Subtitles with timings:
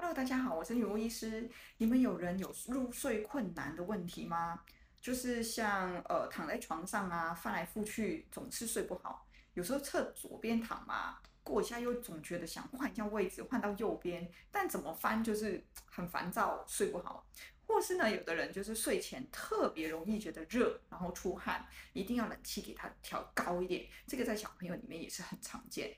[0.00, 1.50] Hello，大家好，我是女巫医师。
[1.78, 4.62] 你们有人有入睡困难的问题吗？
[5.00, 9.26] 就是像呃躺在床上啊，翻来覆去总是睡不好。
[9.54, 17.26] 有时候侧左边躺嘛，过一下又总觉得想换一下位置，换到右边，但怎么翻就是很烦躁，睡不好。
[17.66, 23.84] 或是呢，有的人就是睡前特别容易觉得热，然后出汗，一定要冷气给他调高一点。
[24.06, 25.96] 这个在小朋友里面也是很常见。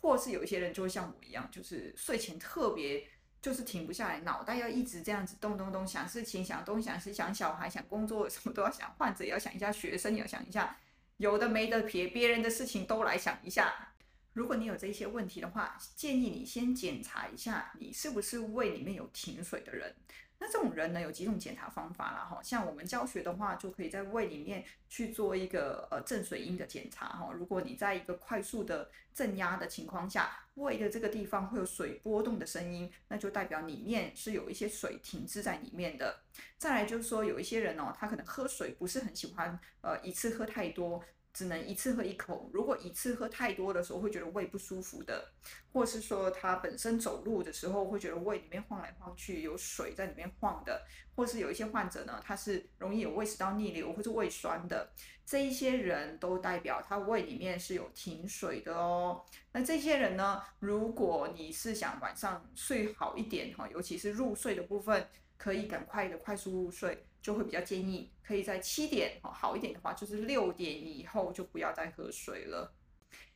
[0.00, 3.04] 或是有一些人就会像我一样，就是睡前特别。
[3.42, 8.92] 就是停不下来，脑袋要一直这样子动动动，想事情，想东想西，想小孩，想工作， 什么都要想。
[8.98, 10.76] 患者也要想一下，学生也要想一下，
[11.16, 13.92] 有的没的，别别人的事情都来想一下。
[14.32, 19.94] 如果你有这些问题的话，建议你先检查一下，你是不是胃里面有停水的人。
[20.42, 27.30] 那这种人呢，有几种检查方法啦，哈，像我们教学的话，就可以在胃里面去做一个呃正水音的检查，哈。
[27.32, 36.20] 如果你在一个快速的正压的情况下，胃的这个地方会有水波动的声音，那就代表里面是有一些水停滞在里面的。
[36.56, 41.04] 再来就是说，有一些人哦，他可能喝水不是很喜欢，呃，一次喝太多。
[41.32, 45.32] 只能一次喝一口，如果一次喝太多的时候会觉得胃不舒服的，
[45.72, 54.90] 或是说他本身走路的时候会觉得胃里面晃来晃去，有水在里面晃的，或是有一些患者呢，他是容易有胃食道逆流或是胃酸的，
[55.24, 59.24] 这一些人都代表他胃里面是有停水的哦。
[59.52, 65.08] 那这些人呢，如果你是想晚上睡好一点哈，尤其是入睡的部分，
[65.40, 67.06] 可以赶快的快速入睡。
[67.22, 72.72] 就会比较建议，可以在七点哦，好一点的话就是六点以后就不要再喝水了，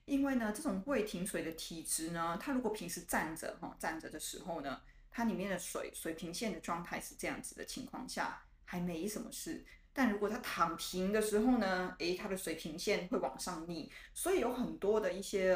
[0.07, 15.55] 因为呢，这种胃停水的体质呢，它如果平时站着哈，站着的时候呢，它里面的水水平线的状态是这样子的情况下，还没什么事，但如果它躺平的时候呢，诶，它的水平线会往上逆，所以有很多的一些。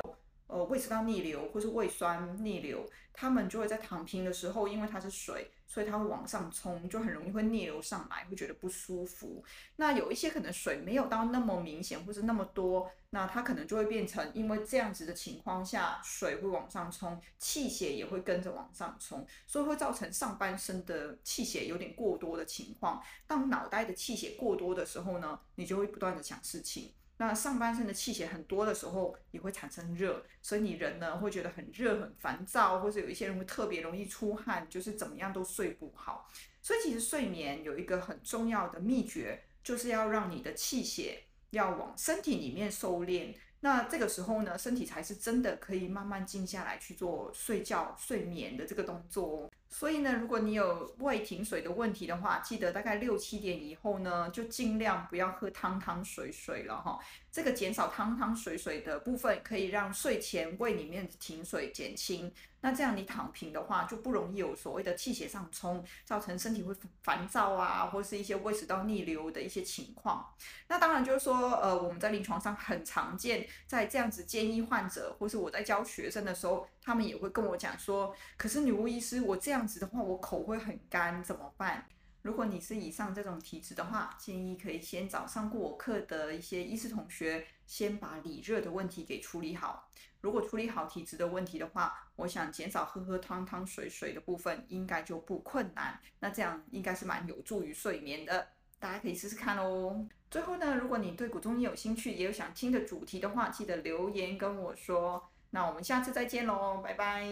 [0.49, 9.45] 呃，胃食道逆流或是胃酸逆流，他们就会在躺平的时候，因为它是水，所以它会往上冲，就很容易会逆流上来，会觉得不舒服。
[9.77, 23.03] 那有一些可能水没有到那么明显或是那么多，那它可能就会变成，因为这样子的情况下，水会往上冲，气血也会跟着往上冲，所以会造成上半身的气血有点过多的情况。
[23.27, 26.95] 当脑袋的气血过多的时候呢，你就会不断的想事情。
[27.19, 36.29] 那上半身的气血很多的时候，也会产生热，所以你人呢会觉得很热、很烦躁，或者有一些人会特别容易出汗，就是怎么样都睡不好。
[36.63, 43.35] 所以其实睡眠有一个很重要的秘诀，就是要让你的气血要往身体里面收敛。
[43.61, 49.51] 那这个时候呢，身体才是真的可以慢慢静下来去做睡觉、睡眠的这个动作哦。
[49.71, 56.99] 所以呢，如果你有胃停水的问题的话，记得大概六七点以后呢，就尽量不要喝汤汤水水了哈。
[57.31, 62.33] 这个减少汤汤水水的部分，可以让睡前胃里面的停水减轻。
[62.61, 70.27] 那这样你躺平的话，就不容易有所谓的气血上冲，造成身体会烦躁啊，或是一些胃食道逆流的一些情况。
[70.67, 81.87] 那当然就是说，呃，我们在临床上很常见，在这样子建议患者，或是我在教学生的时候，他们也会跟我讲说，可是女巫医师，我这样子的话，我口会很干，怎么办？
[82.23, 89.87] 如果你是以上这种体质的话，建议可以先找上过我课的一些医师同学，先把里热的问题给处理好。
[90.23, 96.01] 如果处理好体质的问题的话，我想减少喝喝汤汤水水的部分，应该就不困难。
[96.21, 100.09] 那这样应该是蛮有助于睡眠的，大家可以试试看哦。
[100.31, 105.31] 最后呢，如果你对古中医有兴趣，也有想听的主题的话，记得留言跟我说。
[105.51, 107.27] 那我们下次再见喽，拜拜。